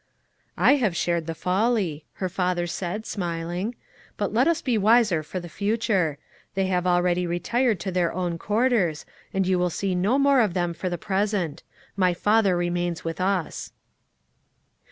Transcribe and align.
"I 0.57 0.77
have 0.77 0.95
shared 0.97 1.27
the 1.27 1.35
folly," 1.35 2.05
her 2.13 2.27
father 2.27 2.65
said, 2.65 3.05
smiling; 3.05 3.75
"but 4.17 4.33
let 4.33 4.47
us 4.47 4.59
be 4.63 4.75
wiser 4.75 5.21
for 5.21 5.39
the 5.39 5.47
future. 5.47 6.17
They 6.55 6.65
have 6.65 6.87
already 6.87 7.27
retired 7.27 7.79
to 7.81 7.91
their 7.91 8.11
own 8.11 8.39
quarters, 8.39 9.05
and 9.31 9.45
you 9.45 9.59
will 9.59 9.69
see 9.69 9.93
no 9.93 10.17
more 10.17 10.39
of 10.39 10.55
them 10.55 10.73
for 10.73 10.89
the 10.89 10.97
present. 10.97 11.61
My 11.95 12.15
father 12.15 12.57
remains 12.57 13.03
with 13.03 13.21
us." 13.21 13.73